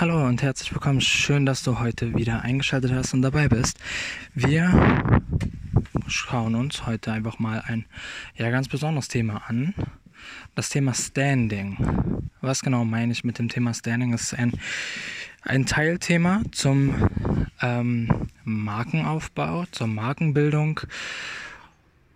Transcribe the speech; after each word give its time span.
Hallo 0.00 0.26
und 0.26 0.40
herzlich 0.40 0.72
willkommen. 0.72 1.02
Schön, 1.02 1.44
dass 1.44 1.62
du 1.62 1.78
heute 1.78 2.16
wieder 2.16 2.40
eingeschaltet 2.40 2.90
hast 2.90 3.12
und 3.12 3.20
dabei 3.20 3.48
bist. 3.48 3.78
Wir 4.34 5.20
schauen 6.06 6.54
uns 6.54 6.86
heute 6.86 7.12
einfach 7.12 7.38
mal 7.38 7.62
ein 7.66 7.84
ja 8.34 8.48
ganz 8.48 8.66
besonderes 8.66 9.08
Thema 9.08 9.42
an. 9.46 9.74
Das 10.54 10.70
Thema 10.70 10.94
Standing. 10.94 11.76
Was 12.40 12.62
genau 12.62 12.86
meine 12.86 13.12
ich 13.12 13.24
mit 13.24 13.38
dem 13.38 13.50
Thema 13.50 13.74
Standing? 13.74 14.14
Es 14.14 14.22
ist 14.22 14.38
ein, 14.38 14.54
ein 15.42 15.66
Teilthema 15.66 16.44
zum 16.50 17.10
ähm, 17.60 18.08
Markenaufbau, 18.44 19.66
zur 19.70 19.86
Markenbildung 19.86 20.80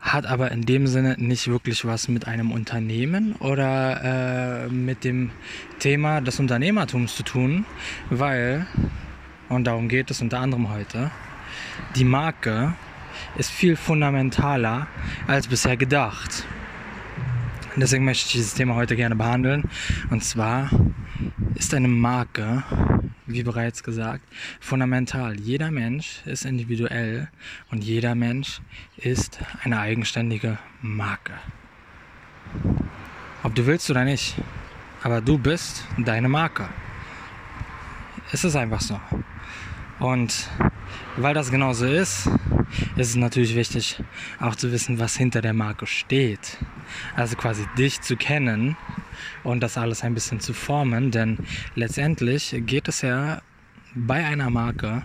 hat 0.04 0.26
aber 0.26 0.52
in 0.52 0.66
dem 0.66 0.86
Sinne 0.86 1.16
nicht 1.18 1.48
wirklich 1.48 1.86
was 1.86 2.08
mit 2.08 2.28
einem 2.28 2.52
Unternehmen 2.52 3.34
oder 3.36 4.66
äh, 4.66 4.68
mit 4.68 5.02
dem 5.02 5.30
Thema 5.78 6.20
des 6.20 6.38
Unternehmertums 6.38 7.16
zu 7.16 7.22
tun, 7.22 7.64
weil, 8.10 8.66
und 9.48 9.64
darum 9.64 9.88
geht 9.88 10.10
es 10.10 10.20
unter 10.20 10.40
anderem 10.40 10.70
heute, 10.70 11.10
die 11.96 12.04
Marke 12.04 12.74
ist 13.38 13.50
viel 13.50 13.76
fundamentaler 13.76 14.88
als 15.26 15.48
bisher 15.48 15.78
gedacht. 15.78 16.44
Deswegen 17.76 18.04
möchte 18.04 18.26
ich 18.26 18.32
dieses 18.32 18.54
Thema 18.54 18.74
heute 18.74 18.94
gerne 18.96 19.16
behandeln. 19.16 19.64
Und 20.10 20.22
zwar 20.22 20.70
ist 21.54 21.74
eine 21.74 21.88
Marke 21.88 22.62
wie 23.26 23.42
bereits 23.42 23.82
gesagt, 23.82 24.24
fundamental. 24.60 25.38
Jeder 25.38 25.70
Mensch 25.70 26.22
ist 26.26 26.44
individuell 26.44 27.28
und 27.70 27.82
jeder 27.84 28.14
Mensch 28.14 28.60
ist 28.96 29.38
eine 29.62 29.78
eigenständige 29.80 30.58
Marke. 30.82 31.32
Ob 33.42 33.54
du 33.54 33.66
willst 33.66 33.90
oder 33.90 34.04
nicht, 34.04 34.36
aber 35.02 35.20
du 35.20 35.38
bist 35.38 35.84
deine 35.98 36.28
Marke. 36.28 36.68
Es 38.32 38.44
ist 38.44 38.56
einfach 38.56 38.80
so. 38.80 39.00
Und 40.00 40.48
weil 41.16 41.34
das 41.34 41.50
genauso 41.50 41.86
ist, 41.86 42.28
ist 42.96 43.10
es 43.10 43.16
natürlich 43.16 43.54
wichtig, 43.54 44.02
auch 44.40 44.56
zu 44.56 44.72
wissen, 44.72 44.98
was 44.98 45.16
hinter 45.16 45.40
der 45.40 45.52
Marke 45.52 45.86
steht. 45.86 46.58
Also 47.14 47.36
quasi 47.36 47.66
dich 47.78 48.00
zu 48.00 48.16
kennen 48.16 48.76
und 49.42 49.60
das 49.60 49.78
alles 49.78 50.02
ein 50.02 50.14
bisschen 50.14 50.40
zu 50.40 50.52
formen, 50.52 51.10
denn 51.10 51.38
letztendlich 51.74 52.54
geht 52.66 52.88
es 52.88 53.02
ja 53.02 53.40
bei 53.94 54.24
einer 54.24 54.50
Marke 54.50 55.02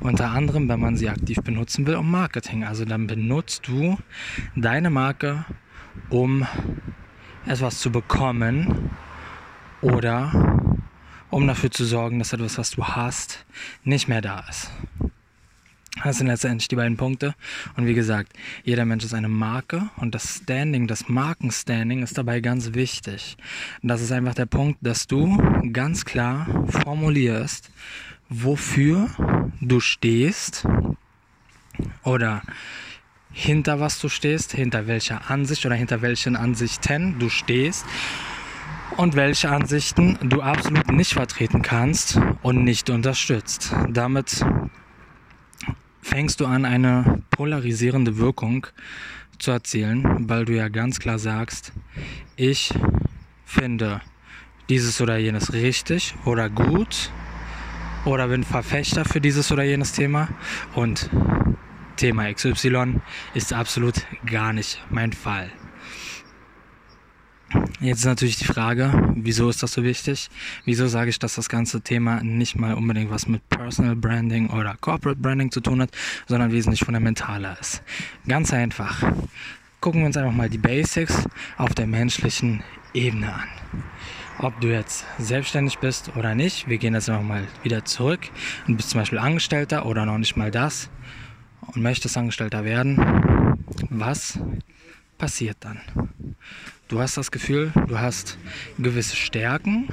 unter 0.00 0.30
anderem, 0.30 0.68
wenn 0.68 0.80
man 0.80 0.96
sie 0.96 1.08
aktiv 1.08 1.38
benutzen 1.38 1.86
will, 1.86 1.96
um 1.96 2.10
Marketing. 2.10 2.64
Also 2.64 2.84
dann 2.84 3.06
benutzt 3.06 3.68
du 3.68 3.98
deine 4.56 4.90
Marke, 4.90 5.44
um 6.10 6.46
etwas 7.46 7.78
zu 7.78 7.90
bekommen 7.90 8.90
oder 9.80 10.78
um 11.30 11.46
dafür 11.46 11.70
zu 11.70 11.84
sorgen, 11.84 12.18
dass 12.18 12.32
etwas, 12.32 12.58
was 12.58 12.70
du 12.70 12.84
hast, 12.84 13.44
nicht 13.84 14.08
mehr 14.08 14.20
da 14.20 14.44
ist. 14.48 14.70
Das 16.04 16.18
sind 16.18 16.26
letztendlich 16.26 16.68
die 16.68 16.76
beiden 16.76 16.96
Punkte. 16.96 17.34
Und 17.76 17.86
wie 17.86 17.94
gesagt, 17.94 18.32
jeder 18.64 18.84
Mensch 18.84 19.04
ist 19.04 19.14
eine 19.14 19.28
Marke 19.28 19.88
und 19.96 20.14
das 20.14 20.40
Standing, 20.42 20.86
das 20.86 21.08
Markenstanding 21.08 22.02
ist 22.02 22.18
dabei 22.18 22.40
ganz 22.40 22.74
wichtig. 22.74 23.36
Das 23.82 24.00
ist 24.00 24.12
einfach 24.12 24.34
der 24.34 24.46
Punkt, 24.46 24.78
dass 24.82 25.06
du 25.06 25.38
ganz 25.72 26.04
klar 26.04 26.46
formulierst, 26.68 27.70
wofür 28.28 29.10
du 29.60 29.80
stehst 29.80 30.66
oder 32.02 32.42
hinter 33.32 33.80
was 33.80 33.98
du 34.00 34.08
stehst, 34.08 34.52
hinter 34.52 34.86
welcher 34.86 35.30
Ansicht 35.30 35.64
oder 35.64 35.74
hinter 35.74 36.02
welchen 36.02 36.36
Ansichten 36.36 37.18
du 37.18 37.28
stehst 37.28 37.86
und 38.96 39.16
welche 39.16 39.50
Ansichten 39.50 40.18
du 40.22 40.42
absolut 40.42 40.90
nicht 40.92 41.14
vertreten 41.14 41.62
kannst 41.62 42.20
und 42.42 42.64
nicht 42.64 42.90
unterstützt. 42.90 43.74
Damit 43.88 44.44
fängst 46.02 46.40
du 46.40 46.46
an, 46.46 46.64
eine 46.64 47.22
polarisierende 47.30 48.18
Wirkung 48.18 48.66
zu 49.38 49.50
erzielen, 49.50 50.28
weil 50.28 50.44
du 50.44 50.54
ja 50.54 50.68
ganz 50.68 50.98
klar 50.98 51.18
sagst, 51.18 51.72
ich 52.36 52.72
finde 53.46 54.00
dieses 54.68 55.00
oder 55.00 55.16
jenes 55.16 55.52
richtig 55.52 56.14
oder 56.24 56.50
gut 56.50 57.10
oder 58.04 58.28
bin 58.28 58.44
Verfechter 58.44 59.04
für 59.04 59.20
dieses 59.20 59.50
oder 59.52 59.62
jenes 59.62 59.92
Thema 59.92 60.28
und 60.74 61.08
Thema 61.96 62.32
XY 62.32 63.00
ist 63.34 63.52
absolut 63.52 63.94
gar 64.26 64.52
nicht 64.52 64.82
mein 64.90 65.12
Fall. 65.12 65.50
Jetzt 67.80 68.00
ist 68.00 68.04
natürlich 68.06 68.36
die 68.36 68.44
Frage, 68.44 69.12
wieso 69.16 69.48
ist 69.48 69.62
das 69.62 69.72
so 69.72 69.82
wichtig? 69.82 70.30
Wieso 70.64 70.86
sage 70.86 71.10
ich, 71.10 71.18
dass 71.18 71.34
das 71.34 71.48
ganze 71.48 71.80
Thema 71.80 72.22
nicht 72.22 72.56
mal 72.56 72.74
unbedingt 72.74 73.10
was 73.10 73.26
mit 73.26 73.48
Personal 73.48 73.96
Branding 73.96 74.50
oder 74.50 74.76
Corporate 74.80 75.20
Branding 75.20 75.50
zu 75.50 75.60
tun 75.60 75.80
hat, 75.82 75.90
sondern 76.26 76.52
wesentlich 76.52 76.80
fundamentaler 76.80 77.56
ist? 77.60 77.82
Ganz 78.26 78.52
einfach. 78.52 79.02
Gucken 79.80 80.00
wir 80.00 80.06
uns 80.06 80.16
einfach 80.16 80.32
mal 80.32 80.48
die 80.48 80.58
Basics 80.58 81.28
auf 81.56 81.74
der 81.74 81.86
menschlichen 81.86 82.62
Ebene 82.94 83.32
an. 83.32 83.48
Ob 84.38 84.60
du 84.60 84.68
jetzt 84.68 85.04
selbstständig 85.18 85.78
bist 85.78 86.16
oder 86.16 86.34
nicht, 86.34 86.68
wir 86.68 86.78
gehen 86.78 86.94
jetzt 86.94 87.08
einfach 87.08 87.24
mal 87.24 87.46
wieder 87.62 87.84
zurück 87.84 88.20
und 88.66 88.76
bist 88.76 88.90
zum 88.90 89.00
Beispiel 89.00 89.18
Angestellter 89.18 89.86
oder 89.86 90.06
noch 90.06 90.18
nicht 90.18 90.36
mal 90.36 90.50
das 90.50 90.88
und 91.60 91.82
möchtest 91.82 92.16
Angestellter 92.16 92.64
werden. 92.64 93.56
Was 93.90 94.38
passiert 95.22 95.58
dann? 95.60 95.78
Du 96.88 96.98
hast 96.98 97.16
das 97.16 97.30
Gefühl, 97.30 97.70
du 97.86 98.00
hast 98.00 98.38
gewisse 98.76 99.14
Stärken, 99.14 99.86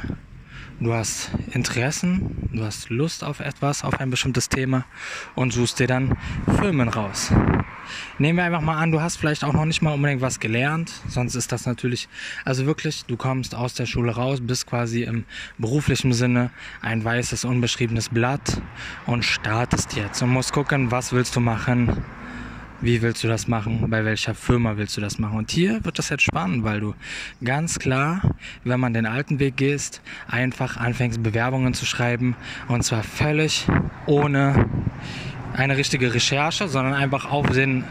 du 0.80 0.92
hast 0.92 1.30
Interessen, 1.52 2.50
du 2.52 2.64
hast 2.64 2.90
Lust 2.90 3.24
auf 3.24 3.40
etwas, 3.40 3.84
auf 3.84 4.00
ein 4.00 4.10
bestimmtes 4.10 4.50
Thema 4.50 4.86
und 5.36 5.54
suchst 5.54 5.78
dir 5.78 5.86
dann 5.86 6.18
Firmen 6.58 6.90
raus. 6.90 7.32
Nehmen 8.18 8.38
wir 8.38 8.44
einfach 8.44 8.62
mal 8.62 8.80
an, 8.82 8.92
du 8.92 9.02
hast 9.02 9.18
vielleicht 9.18 9.44
auch 9.44 9.54
noch 9.54 9.66
nicht 9.66 9.84
mal 9.84 9.94
unbedingt 9.94 10.22
was 10.22 10.40
gelernt, 10.40 10.92
sonst 11.08 11.36
ist 11.36 11.52
das 11.52 11.68
natürlich, 11.68 12.10
also 12.44 12.66
wirklich, 12.66 13.06
du 13.06 13.16
kommst 13.16 13.54
aus 13.54 13.76
der 13.76 13.86
Schule 13.86 14.12
raus, 14.12 14.40
bist 14.42 14.66
quasi 14.66 15.04
im 15.04 15.26
beruflichen 15.60 16.12
Sinne 16.12 16.50
ein 16.82 17.04
weißes, 17.04 17.46
unbeschriebenes 17.46 18.10
Blatt 18.10 18.64
und 19.06 19.24
startest 19.24 19.96
jetzt 19.96 20.24
und 20.24 20.30
musst 20.30 20.54
gucken, 20.54 20.90
was 20.90 21.14
willst 21.14 21.36
du 21.36 21.40
machen, 21.40 22.04
wie 22.82 23.02
willst 23.02 23.24
du 23.24 23.28
das 23.28 23.48
machen? 23.48 23.90
Bei 23.90 24.06
welcher 24.06 24.34
Firma 24.34 24.78
willst 24.78 24.96
du 24.98 25.02
das 25.02 25.20
machen? 25.20 25.38
Und 25.38 25.52
hier 25.52 25.84
wird 25.84 26.00
das 26.00 26.10
jetzt 26.10 26.24
spannend, 26.24 26.64
weil 26.64 26.80
du 26.80 26.96
ganz 27.44 27.80
klar, 27.80 28.22
wenn 28.64 28.80
man 28.80 28.94
den 28.94 29.06
alten 29.06 29.40
Weg 29.40 29.58
gehst, 29.58 30.02
einfach 30.28 30.78
anfängst, 30.78 31.22
Bewerbungen 31.22 31.74
zu 31.74 31.86
schreiben 31.86 32.36
und 32.68 32.84
zwar 32.84 33.04
völlig 33.04 33.68
ohne 34.06 34.70
eine 35.60 35.76
richtige 35.76 36.14
Recherche, 36.14 36.68
sondern 36.70 36.94
einfach 36.94 37.30
auf 37.30 37.50
den 37.50 37.84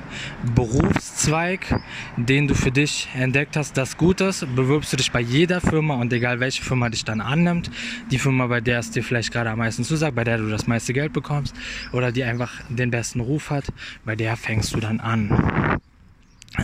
Berufszweig, 0.55 1.81
den 2.17 2.49
du 2.49 2.55
für 2.55 2.73
dich 2.73 3.09
entdeckt 3.15 3.57
hast, 3.57 3.77
das 3.77 3.97
gut 3.97 4.23
ist, 4.23 4.47
bewirbst 4.57 4.93
du 4.93 4.97
dich 4.97 5.13
bei 5.13 5.21
jeder 5.21 5.61
Firma 5.61 5.97
und 5.97 6.13
egal 6.13 6.41
welche 6.41 6.63
Firma 6.63 6.89
dich 6.89 7.05
dann 7.05 7.21
annimmt, 7.21 7.71
die 8.11 8.19
Firma, 8.19 8.47
bei 8.47 8.63
der 8.63 8.79
es 8.79 8.91
dir 8.91 9.03
vielleicht 9.03 9.33
gerade 9.33 9.51
am 9.51 9.59
meisten 9.59 9.85
zusagt, 9.85 10.15
bei 10.15 10.25
der 10.25 10.39
du 10.39 10.49
das 10.49 10.67
meiste 10.67 10.95
Geld 10.95 11.13
bekommst 11.13 11.55
oder 11.93 12.11
die 12.11 12.25
einfach 12.25 12.53
den 12.71 12.91
besten 12.91 13.21
Ruf 13.21 13.51
hat, 13.51 13.65
bei 14.05 14.17
der 14.17 14.37
fängst 14.37 14.75
du 14.75 14.81
dann 14.81 15.01
an. 15.01 15.79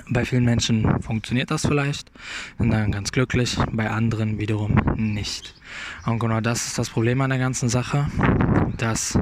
Bei 0.08 0.24
vielen 0.24 0.44
Menschen 0.44 1.02
funktioniert 1.02 1.50
das 1.50 1.66
vielleicht, 1.66 2.10
sind 2.58 2.70
dann 2.70 2.90
ganz 2.90 3.12
glücklich, 3.12 3.58
bei 3.70 3.90
anderen 3.90 4.38
wiederum 4.38 4.74
nicht. 4.96 5.54
Und 6.06 6.18
genau 6.18 6.40
das 6.40 6.66
ist 6.66 6.78
das 6.78 6.88
Problem 6.88 7.20
an 7.20 7.28
der 7.28 7.38
ganzen 7.38 7.68
Sache, 7.68 8.06
dass 8.78 9.18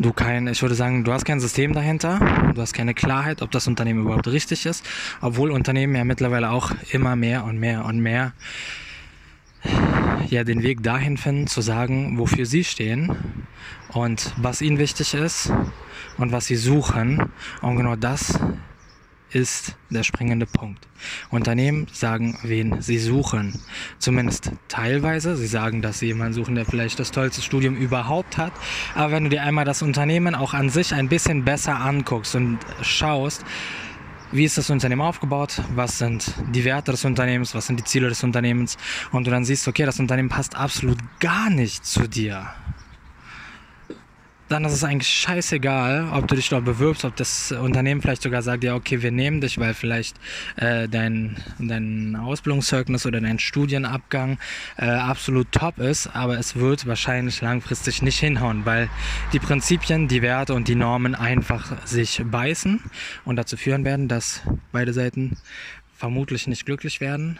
du 0.00 0.12
kein, 0.12 0.46
ich 0.48 0.62
würde 0.62 0.74
sagen, 0.74 1.04
du 1.04 1.12
hast 1.12 1.24
kein 1.24 1.40
System 1.40 1.72
dahinter, 1.72 2.18
du 2.54 2.60
hast 2.60 2.72
keine 2.72 2.94
Klarheit, 2.94 3.42
ob 3.42 3.50
das 3.50 3.66
Unternehmen 3.68 4.02
überhaupt 4.02 4.28
richtig 4.28 4.66
ist, 4.66 4.84
obwohl 5.20 5.50
Unternehmen 5.50 5.94
ja 5.94 6.04
mittlerweile 6.04 6.50
auch 6.50 6.72
immer 6.90 7.16
mehr 7.16 7.44
und 7.44 7.58
mehr 7.58 7.84
und 7.84 8.00
mehr 8.00 8.32
ja 10.28 10.44
den 10.44 10.62
Weg 10.62 10.82
dahin 10.82 11.16
finden, 11.16 11.46
zu 11.46 11.60
sagen, 11.60 12.18
wofür 12.18 12.46
sie 12.46 12.64
stehen 12.64 13.44
und 13.92 14.32
was 14.38 14.62
ihnen 14.62 14.78
wichtig 14.78 15.14
ist 15.14 15.52
und 16.16 16.32
was 16.32 16.46
sie 16.46 16.56
suchen. 16.56 17.30
Und 17.60 17.76
genau 17.76 17.96
das 17.96 18.38
ist 19.32 19.76
der 19.90 20.02
springende 20.02 20.46
Punkt. 20.46 20.86
Unternehmen 21.30 21.86
sagen, 21.92 22.38
wen 22.42 22.82
sie 22.82 22.98
suchen. 22.98 23.60
Zumindest 23.98 24.52
teilweise. 24.68 25.36
Sie 25.36 25.46
sagen, 25.46 25.82
dass 25.82 25.98
sie 25.98 26.06
jemanden 26.06 26.34
suchen, 26.34 26.54
der 26.54 26.64
vielleicht 26.64 26.98
das 26.98 27.10
tollste 27.10 27.42
Studium 27.42 27.76
überhaupt 27.76 28.36
hat. 28.38 28.52
Aber 28.94 29.12
wenn 29.12 29.24
du 29.24 29.30
dir 29.30 29.42
einmal 29.42 29.64
das 29.64 29.82
Unternehmen 29.82 30.34
auch 30.34 30.54
an 30.54 30.70
sich 30.70 30.94
ein 30.94 31.08
bisschen 31.08 31.44
besser 31.44 31.76
anguckst 31.76 32.34
und 32.34 32.58
schaust, 32.82 33.44
wie 34.32 34.44
ist 34.44 34.58
das 34.58 34.70
Unternehmen 34.70 35.00
aufgebaut, 35.00 35.60
was 35.74 35.98
sind 35.98 36.32
die 36.52 36.64
Werte 36.64 36.92
des 36.92 37.04
Unternehmens, 37.04 37.54
was 37.54 37.66
sind 37.66 37.80
die 37.80 37.84
Ziele 37.84 38.08
des 38.08 38.22
Unternehmens 38.22 38.76
und 39.10 39.26
du 39.26 39.30
dann 39.30 39.44
siehst, 39.44 39.66
okay, 39.66 39.84
das 39.84 39.98
Unternehmen 39.98 40.28
passt 40.28 40.54
absolut 40.54 40.98
gar 41.18 41.50
nicht 41.50 41.84
zu 41.84 42.08
dir 42.08 42.48
dann 44.50 44.64
ist 44.64 44.72
es 44.72 44.82
eigentlich 44.82 45.08
scheißegal, 45.08 46.10
ob 46.12 46.26
du 46.26 46.34
dich 46.34 46.48
dort 46.48 46.64
bewirbst, 46.64 47.04
ob 47.04 47.14
das 47.14 47.52
Unternehmen 47.52 48.02
vielleicht 48.02 48.22
sogar 48.22 48.42
sagt, 48.42 48.64
ja, 48.64 48.74
okay, 48.74 49.00
wir 49.00 49.12
nehmen 49.12 49.40
dich, 49.40 49.58
weil 49.58 49.74
vielleicht 49.74 50.16
äh, 50.56 50.88
dein, 50.88 51.36
dein 51.60 52.16
Ausbildungszeugnis 52.16 53.06
oder 53.06 53.20
dein 53.20 53.38
Studienabgang 53.38 54.38
äh, 54.76 54.86
absolut 54.86 55.52
top 55.52 55.78
ist, 55.78 56.08
aber 56.08 56.36
es 56.36 56.56
wird 56.56 56.86
wahrscheinlich 56.88 57.40
langfristig 57.40 58.02
nicht 58.02 58.18
hinhauen, 58.18 58.66
weil 58.66 58.90
die 59.32 59.38
Prinzipien, 59.38 60.08
die 60.08 60.20
Werte 60.20 60.54
und 60.54 60.66
die 60.66 60.74
Normen 60.74 61.14
einfach 61.14 61.86
sich 61.86 62.20
beißen 62.28 62.82
und 63.24 63.36
dazu 63.36 63.56
führen 63.56 63.84
werden, 63.84 64.08
dass 64.08 64.42
beide 64.72 64.92
Seiten 64.92 65.36
vermutlich 65.96 66.48
nicht 66.48 66.66
glücklich 66.66 67.00
werden 67.00 67.38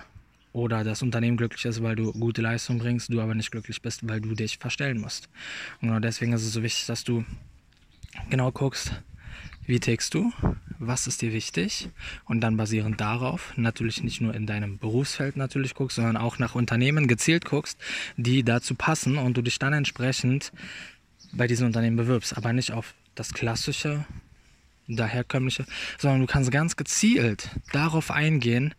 oder 0.53 0.85
das 0.85 1.03
Unternehmen 1.03 1.37
glücklich 1.37 1.65
ist, 1.65 1.83
weil 1.83 1.97
du 1.97 2.13
gute 2.13 2.43
Leistung 2.43 2.79
bringst, 2.79 3.13
du 3.13 3.21
aber 3.21 3.35
nicht 3.35 3.51
glücklich 3.51 3.83
bist, 3.83 4.09
weil 4.09 4.21
du 4.21 4.35
dich 4.35 4.59
verstellen 4.59 5.01
musst. 5.01 5.29
Und 5.81 5.89
genau 5.89 6.01
deswegen 6.01 6.33
ist 6.33 6.43
es 6.43 6.53
so 6.53 6.63
wichtig, 6.63 6.87
dass 6.87 7.05
du 7.05 7.25
genau 8.29 8.51
guckst, 8.51 8.93
wie 9.67 9.79
tickst 9.79 10.15
du, 10.15 10.33
was 10.81 11.07
ist 11.07 11.23
dir 11.23 11.33
wichtig 11.33 11.91
und 12.25 12.41
dann 12.41 12.57
basierend 12.57 13.01
darauf 13.01 13.53
natürlich 13.57 14.03
nicht 14.03 14.21
nur 14.21 14.35
in 14.35 14.47
deinem 14.47 14.79
Berufsfeld 14.79 15.37
natürlich 15.37 15.75
guckst, 15.75 15.97
sondern 15.97 16.17
auch 16.17 16.39
nach 16.39 16.55
Unternehmen 16.55 17.07
gezielt 17.07 17.45
guckst, 17.45 17.79
die 18.17 18.43
dazu 18.43 18.75
passen 18.75 19.17
und 19.19 19.37
du 19.37 19.43
dich 19.43 19.59
dann 19.59 19.73
entsprechend 19.73 20.53
bei 21.33 21.47
diesen 21.47 21.67
Unternehmen 21.67 21.97
bewirbst, 21.97 22.37
aber 22.37 22.53
nicht 22.53 22.73
auf 22.73 22.95
das 23.15 23.33
klassische 23.33 24.05
daherkömmliche, 24.89 25.67
sondern 25.99 26.21
du 26.21 26.27
kannst 26.27 26.51
ganz 26.51 26.77
gezielt 26.77 27.51
darauf 27.73 28.11
eingehen, 28.11 28.75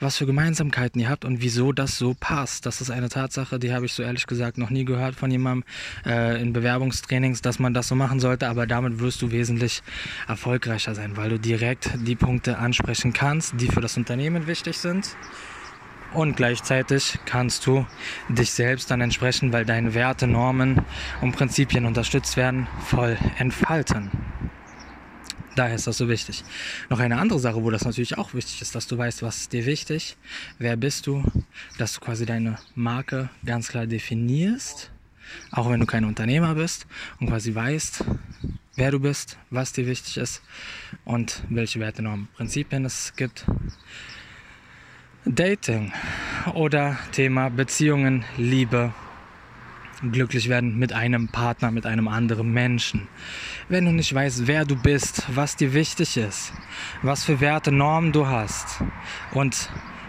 was 0.00 0.16
für 0.16 0.26
Gemeinsamkeiten 0.26 1.00
ihr 1.00 1.08
habt 1.08 1.24
und 1.24 1.42
wieso 1.42 1.72
das 1.72 1.98
so 1.98 2.14
passt. 2.18 2.66
Das 2.66 2.80
ist 2.80 2.90
eine 2.90 3.08
Tatsache, 3.08 3.58
die 3.58 3.72
habe 3.72 3.86
ich 3.86 3.92
so 3.92 4.02
ehrlich 4.02 4.26
gesagt 4.26 4.58
noch 4.58 4.70
nie 4.70 4.84
gehört 4.84 5.14
von 5.14 5.30
jemandem 5.30 5.64
äh, 6.06 6.40
in 6.40 6.52
Bewerbungstrainings, 6.52 7.42
dass 7.42 7.58
man 7.58 7.74
das 7.74 7.88
so 7.88 7.94
machen 7.94 8.20
sollte, 8.20 8.48
aber 8.48 8.66
damit 8.66 9.00
wirst 9.00 9.22
du 9.22 9.30
wesentlich 9.30 9.82
erfolgreicher 10.26 10.94
sein, 10.94 11.16
weil 11.16 11.30
du 11.30 11.38
direkt 11.38 11.90
die 12.06 12.16
Punkte 12.16 12.58
ansprechen 12.58 13.12
kannst, 13.12 13.60
die 13.60 13.68
für 13.68 13.80
das 13.80 13.96
Unternehmen 13.96 14.46
wichtig 14.46 14.78
sind. 14.78 15.16
Und 16.14 16.36
gleichzeitig 16.36 17.18
kannst 17.26 17.66
du 17.66 17.86
dich 18.30 18.52
selbst 18.52 18.90
dann 18.90 19.02
entsprechend, 19.02 19.52
weil 19.52 19.66
deine 19.66 19.92
Werte, 19.92 20.26
Normen 20.26 20.82
und 21.20 21.32
Prinzipien 21.32 21.84
unterstützt 21.84 22.36
werden, 22.38 22.66
voll 22.86 23.18
entfalten. 23.38 24.10
Daher 25.58 25.74
ist 25.74 25.88
das 25.88 25.98
so 25.98 26.08
wichtig. 26.08 26.44
Noch 26.88 27.00
eine 27.00 27.18
andere 27.18 27.40
Sache, 27.40 27.64
wo 27.64 27.70
das 27.72 27.84
natürlich 27.84 28.16
auch 28.16 28.32
wichtig 28.32 28.62
ist, 28.62 28.76
dass 28.76 28.86
du 28.86 28.96
weißt, 28.96 29.24
was 29.24 29.38
ist 29.38 29.52
dir 29.52 29.66
wichtig, 29.66 30.16
wer 30.60 30.76
bist 30.76 31.08
du, 31.08 31.24
dass 31.78 31.94
du 31.94 32.00
quasi 32.00 32.26
deine 32.26 32.58
Marke 32.76 33.28
ganz 33.44 33.66
klar 33.66 33.88
definierst, 33.88 34.92
auch 35.50 35.68
wenn 35.68 35.80
du 35.80 35.86
kein 35.86 36.04
Unternehmer 36.04 36.54
bist 36.54 36.86
und 37.18 37.26
quasi 37.28 37.52
weißt, 37.52 38.04
wer 38.76 38.92
du 38.92 39.00
bist, 39.00 39.36
was 39.50 39.72
dir 39.72 39.88
wichtig 39.88 40.18
ist 40.18 40.42
und 41.04 41.42
welche 41.48 41.80
Werte, 41.80 42.02
Normen, 42.02 42.28
Prinzipien 42.36 42.84
es 42.84 43.14
gibt. 43.16 43.44
Dating 45.24 45.92
oder 46.54 46.96
Thema 47.10 47.48
Beziehungen, 47.48 48.24
Liebe, 48.36 48.94
glücklich 50.12 50.48
werden 50.48 50.78
mit 50.78 50.92
einem 50.92 51.28
Partner, 51.28 51.70
mit 51.70 51.86
einem 51.86 52.08
anderen 52.08 52.52
Menschen. 52.52 53.08
Wenn 53.68 53.84
du 53.84 53.92
nicht 53.92 54.14
weißt, 54.14 54.46
wer 54.46 54.64
du 54.64 54.76
bist, 54.76 55.24
was 55.34 55.56
dir 55.56 55.74
wichtig 55.74 56.16
ist, 56.16 56.52
was 57.02 57.24
für 57.24 57.40
Werte, 57.40 57.72
Normen 57.72 58.12
du 58.12 58.26
hast 58.26 58.82
und 59.32 59.68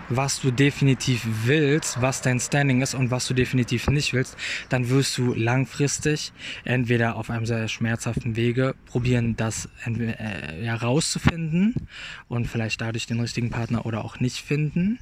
was 0.09 0.41
du 0.41 0.51
definitiv 0.51 1.21
willst, 1.45 2.01
was 2.01 2.21
dein 2.21 2.39
Standing 2.39 2.81
ist 2.81 2.95
und 2.95 3.11
was 3.11 3.27
du 3.27 3.33
definitiv 3.33 3.87
nicht 3.87 4.13
willst, 4.13 4.35
dann 4.69 4.89
wirst 4.89 5.17
du 5.17 5.33
langfristig 5.33 6.33
entweder 6.63 7.15
auf 7.15 7.29
einem 7.29 7.45
sehr 7.45 7.67
schmerzhaften 7.67 8.35
Wege 8.35 8.75
probieren, 8.85 9.35
das 9.35 9.69
herauszufinden 9.83 11.75
äh, 11.77 11.81
und 12.27 12.47
vielleicht 12.47 12.81
dadurch 12.81 13.05
den 13.05 13.19
richtigen 13.19 13.51
Partner 13.51 13.85
oder 13.85 14.03
auch 14.03 14.19
nicht 14.19 14.41
finden 14.41 14.97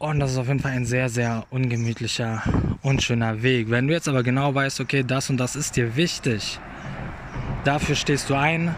und 0.00 0.18
das 0.18 0.32
ist 0.32 0.38
auf 0.38 0.48
jeden 0.48 0.60
Fall 0.60 0.72
ein 0.72 0.86
sehr, 0.86 1.10
sehr 1.10 1.44
ungemütlicher, 1.50 2.42
unschöner 2.80 3.42
Weg. 3.42 3.68
Wenn 3.68 3.86
du 3.86 3.92
jetzt 3.92 4.08
aber 4.08 4.22
genau 4.22 4.54
weißt, 4.54 4.80
okay, 4.80 5.04
das 5.06 5.28
und 5.28 5.36
das 5.36 5.56
ist 5.56 5.76
dir 5.76 5.94
wichtig, 5.94 6.58
dafür 7.64 7.94
stehst 7.94 8.30
du 8.30 8.34
ein, 8.34 8.74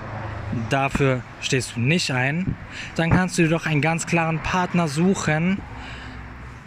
dafür 0.68 1.22
stehst 1.40 1.76
du 1.76 1.80
nicht 1.80 2.10
ein, 2.10 2.56
dann 2.96 3.10
kannst 3.10 3.38
du 3.38 3.42
dir 3.42 3.50
doch 3.50 3.66
einen 3.66 3.80
ganz 3.80 4.06
klaren 4.06 4.40
Partner 4.40 4.88
suchen, 4.88 5.58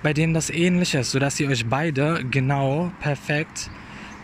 bei 0.01 0.13
dem 0.13 0.33
das 0.33 0.49
ähnlich 0.49 0.95
ist, 0.95 1.11
sodass 1.11 1.37
ihr 1.37 1.49
euch 1.49 1.65
beide 1.65 2.23
genau 2.23 2.93
perfekt 3.01 3.69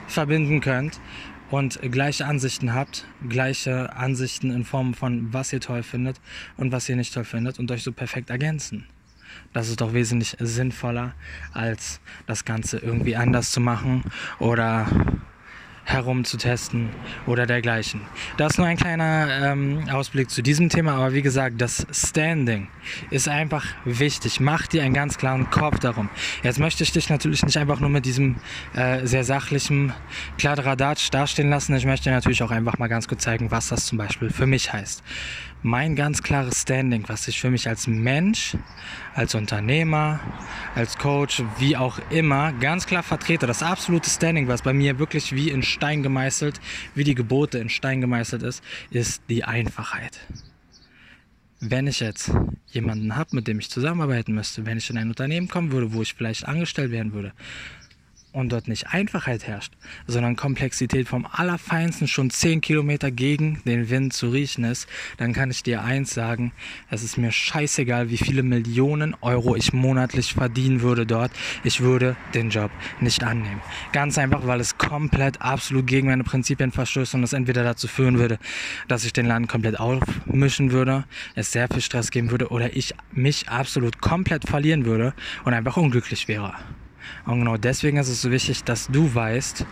verbinden 0.07 0.61
könnt 0.61 1.01
und 1.49 1.77
gleiche 1.91 2.25
Ansichten 2.25 2.73
habt, 2.73 3.05
gleiche 3.27 3.97
Ansichten 3.97 4.49
in 4.49 4.63
Form 4.63 4.93
von 4.93 5.33
was 5.33 5.51
ihr 5.51 5.59
toll 5.59 5.83
findet 5.83 6.21
und 6.55 6.71
was 6.71 6.87
ihr 6.87 6.95
nicht 6.95 7.13
toll 7.13 7.25
findet 7.25 7.59
und 7.59 7.69
euch 7.69 7.83
so 7.83 7.91
perfekt 7.91 8.29
ergänzen. 8.29 8.87
Das 9.53 9.69
ist 9.69 9.81
doch 9.81 9.93
wesentlich 9.93 10.37
sinnvoller, 10.39 11.13
als 11.53 11.99
das 12.27 12.45
Ganze 12.45 12.77
irgendwie 12.77 13.15
anders 13.15 13.51
zu 13.51 13.59
machen 13.59 14.03
oder 14.39 14.87
herumzutesten 15.83 16.89
oder 17.25 17.45
dergleichen. 17.45 18.01
Das 18.37 18.53
ist 18.53 18.57
nur 18.57 18.67
ein 18.67 18.77
kleiner 18.77 19.51
ähm, 19.51 19.89
Ausblick 19.91 20.29
zu 20.29 20.41
diesem 20.41 20.69
Thema, 20.69 20.93
aber 20.93 21.13
wie 21.13 21.21
gesagt, 21.21 21.59
das 21.59 21.85
Standing 21.91 22.67
ist 23.09 23.27
einfach 23.27 23.65
wichtig. 23.83 24.39
Mach 24.39 24.67
dir 24.67 24.83
einen 24.83 24.93
ganz 24.93 25.17
klaren 25.17 25.49
Kopf 25.49 25.79
darum. 25.79 26.09
Jetzt 26.43 26.59
möchte 26.59 26.83
ich 26.83 26.91
dich 26.91 27.09
natürlich 27.09 27.43
nicht 27.43 27.57
einfach 27.57 27.79
nur 27.79 27.89
mit 27.89 28.05
diesem 28.05 28.37
äh, 28.73 29.05
sehr 29.05 29.23
sachlichen 29.23 29.93
Kladderadatsch 30.37 31.09
dastehen 31.11 31.49
lassen. 31.49 31.75
Ich 31.75 31.85
möchte 31.85 32.09
natürlich 32.09 32.43
auch 32.43 32.51
einfach 32.51 32.77
mal 32.77 32.87
ganz 32.87 33.07
kurz 33.07 33.23
zeigen, 33.23 33.51
was 33.51 33.69
das 33.69 33.85
zum 33.85 33.97
Beispiel 33.97 34.29
für 34.29 34.47
mich 34.47 34.71
heißt 34.71 35.03
mein 35.63 35.95
ganz 35.95 36.23
klares 36.23 36.61
Standing, 36.61 37.07
was 37.07 37.27
ich 37.27 37.39
für 37.39 37.51
mich 37.51 37.67
als 37.67 37.87
Mensch, 37.87 38.57
als 39.13 39.35
Unternehmer, 39.35 40.19
als 40.75 40.97
Coach, 40.97 41.43
wie 41.59 41.77
auch 41.77 41.99
immer, 42.09 42.51
ganz 42.53 42.87
klar 42.87 43.03
vertrete. 43.03 43.47
Das 43.47 43.61
absolute 43.61 44.09
Standing, 44.09 44.47
was 44.47 44.61
bei 44.63 44.73
mir 44.73 44.97
wirklich 44.99 45.33
wie 45.33 45.49
in 45.49 45.63
Stein 45.63 46.03
gemeißelt, 46.03 46.59
wie 46.95 47.03
die 47.03 47.15
Gebote 47.15 47.59
in 47.59 47.69
Stein 47.69 48.01
gemeißelt 48.01 48.43
ist, 48.43 48.63
ist 48.89 49.21
die 49.29 49.43
Einfachheit. 49.43 50.19
Wenn 51.59 51.85
ich 51.85 51.99
jetzt 51.99 52.31
jemanden 52.67 53.15
habe, 53.15 53.35
mit 53.35 53.47
dem 53.47 53.59
ich 53.59 53.69
zusammenarbeiten 53.69 54.33
müsste, 54.33 54.65
wenn 54.65 54.79
ich 54.79 54.89
in 54.89 54.97
ein 54.97 55.09
Unternehmen 55.09 55.47
kommen 55.47 55.71
würde, 55.71 55.93
wo 55.93 56.01
ich 56.01 56.15
vielleicht 56.15 56.47
angestellt 56.47 56.91
werden 56.91 57.13
würde, 57.13 57.33
und 58.33 58.51
dort 58.51 58.67
nicht 58.67 58.87
Einfachheit 58.87 59.45
herrscht, 59.45 59.73
sondern 60.07 60.35
Komplexität 60.35 61.07
vom 61.07 61.27
Allerfeinsten 61.29 62.07
schon 62.07 62.29
10 62.29 62.61
Kilometer 62.61 63.11
gegen 63.11 63.61
den 63.65 63.89
Wind 63.89 64.13
zu 64.13 64.29
riechen 64.29 64.63
ist, 64.63 64.87
dann 65.17 65.33
kann 65.33 65.51
ich 65.51 65.63
dir 65.63 65.83
eins 65.83 66.13
sagen, 66.13 66.53
es 66.89 67.03
ist 67.03 67.17
mir 67.17 67.31
scheißegal, 67.31 68.09
wie 68.09 68.17
viele 68.17 68.43
Millionen 68.43 69.15
Euro 69.21 69.55
ich 69.55 69.73
monatlich 69.73 70.33
verdienen 70.33 70.81
würde 70.81 71.05
dort. 71.05 71.31
Ich 71.63 71.81
würde 71.81 72.15
den 72.33 72.49
Job 72.49 72.71
nicht 72.99 73.23
annehmen. 73.23 73.61
Ganz 73.91 74.17
einfach, 74.17 74.47
weil 74.47 74.59
es 74.59 74.77
komplett 74.77 75.41
absolut 75.41 75.87
gegen 75.87 76.07
meine 76.07 76.23
Prinzipien 76.23 76.71
verstößt 76.71 77.15
und 77.15 77.23
es 77.23 77.33
entweder 77.33 77.63
dazu 77.63 77.87
führen 77.87 78.17
würde, 78.17 78.39
dass 78.87 79.03
ich 79.03 79.13
den 79.13 79.25
Laden 79.25 79.47
komplett 79.47 79.79
aufmischen 79.79 80.71
würde, 80.71 81.05
es 81.35 81.51
sehr 81.51 81.67
viel 81.67 81.81
Stress 81.81 82.11
geben 82.11 82.31
würde 82.31 82.49
oder 82.49 82.75
ich 82.75 82.95
mich 83.11 83.49
absolut 83.49 84.01
komplett 84.01 84.47
verlieren 84.47 84.85
würde 84.85 85.13
und 85.43 85.53
einfach 85.53 85.77
unglücklich 85.77 86.27
wäre. 86.27 86.55
Und 87.25 87.39
genau 87.39 87.57
deswegen 87.57 87.97
ist 87.97 88.09
es 88.09 88.21
so 88.21 88.31
wichtig, 88.31 88.63
dass 88.63 88.87
du 88.87 89.13
weißt, 89.13 89.65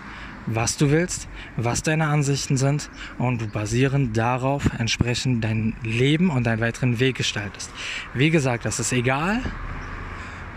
was 0.45 0.77
du 0.77 0.89
willst, 0.89 1.27
was 1.57 1.83
deine 1.83 2.07
Ansichten 2.07 2.57
sind 2.57 2.89
und 3.17 3.41
du 3.41 3.47
basierend 3.47 4.17
darauf 4.17 4.69
entsprechend 4.79 5.43
dein 5.43 5.75
Leben 5.83 6.29
und 6.29 6.45
deinen 6.45 6.61
weiteren 6.61 6.99
Weg 6.99 7.17
gestaltest. 7.17 7.71
Wie 8.13 8.29
gesagt, 8.29 8.65
das 8.65 8.79
ist 8.79 8.91
egal, 8.91 9.41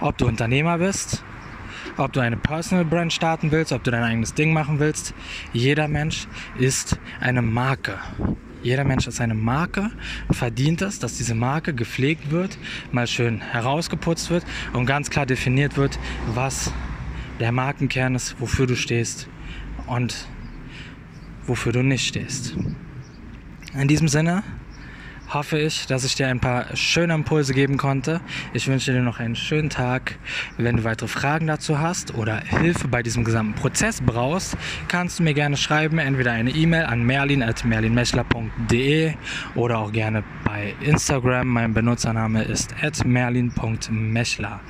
ob 0.00 0.16
du 0.18 0.26
Unternehmer 0.26 0.78
bist, 0.78 1.22
ob 1.96 2.12
du 2.12 2.20
eine 2.20 2.36
Personal 2.36 2.84
Brand 2.84 3.12
starten 3.12 3.50
willst, 3.50 3.72
ob 3.72 3.84
du 3.84 3.90
dein 3.90 4.02
eigenes 4.02 4.34
Ding 4.34 4.52
machen 4.52 4.78
willst. 4.78 5.14
Jeder 5.52 5.88
Mensch 5.88 6.26
ist 6.58 6.98
eine 7.20 7.42
Marke. 7.42 7.98
Jeder 8.62 8.84
Mensch 8.84 9.06
ist 9.08 9.20
eine 9.20 9.34
Marke 9.34 9.90
und 10.28 10.34
verdient 10.34 10.82
es, 10.82 10.98
dass 10.98 11.16
diese 11.16 11.34
Marke 11.34 11.74
gepflegt 11.74 12.30
wird, 12.30 12.58
mal 12.92 13.06
schön 13.06 13.40
herausgeputzt 13.40 14.30
wird 14.30 14.44
und 14.72 14.86
ganz 14.86 15.10
klar 15.10 15.26
definiert 15.26 15.76
wird, 15.76 15.98
was 16.34 16.72
der 17.40 17.50
Markenkern 17.50 18.14
ist, 18.14 18.36
wofür 18.40 18.66
du 18.66 18.76
stehst 18.76 19.28
und 19.86 20.28
wofür 21.46 21.72
du 21.72 21.82
nicht 21.82 22.06
stehst. 22.06 22.56
In 23.74 23.88
diesem 23.88 24.06
Sinne 24.06 24.44
hoffe 25.34 25.58
ich, 25.58 25.86
dass 25.86 26.04
ich 26.04 26.14
dir 26.14 26.28
ein 26.28 26.40
paar 26.40 26.76
schöne 26.76 27.14
Impulse 27.14 27.54
geben 27.54 27.76
konnte. 27.76 28.20
Ich 28.52 28.68
wünsche 28.68 28.92
dir 28.92 29.02
noch 29.02 29.18
einen 29.18 29.36
schönen 29.36 29.70
Tag. 29.70 30.18
Wenn 30.56 30.76
du 30.76 30.84
weitere 30.84 31.08
Fragen 31.08 31.46
dazu 31.46 31.78
hast 31.78 32.14
oder 32.14 32.40
Hilfe 32.40 32.88
bei 32.88 33.02
diesem 33.02 33.24
gesamten 33.24 33.54
Prozess 33.54 34.00
brauchst, 34.00 34.56
kannst 34.88 35.18
du 35.18 35.22
mir 35.22 35.34
gerne 35.34 35.56
schreiben, 35.56 35.98
entweder 35.98 36.32
eine 36.32 36.50
E-Mail 36.50 36.84
an 36.84 37.04
merlin.merlinmechler.de 37.04 39.14
oder 39.54 39.78
auch 39.78 39.92
gerne 39.92 40.22
bei 40.44 40.74
Instagram. 40.80 41.48
Mein 41.48 41.74
Benutzername 41.74 42.44
ist 42.44 42.74
merlin.mechler. 43.04 44.60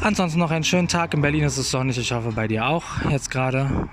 Ansonsten 0.00 0.40
noch 0.40 0.50
einen 0.50 0.64
schönen 0.64 0.88
Tag. 0.88 1.14
In 1.14 1.22
Berlin 1.22 1.44
ist 1.44 1.58
es 1.58 1.70
sonnig. 1.70 1.96
Ich 1.96 2.10
hoffe 2.10 2.32
bei 2.32 2.48
dir 2.48 2.66
auch 2.66 2.84
jetzt 3.08 3.30
gerade. 3.30 3.88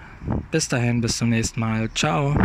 Bis 0.49 0.67
dahin, 0.67 1.01
bis 1.01 1.17
zum 1.17 1.29
nächsten 1.29 1.59
Mal. 1.59 1.89
Ciao. 1.93 2.35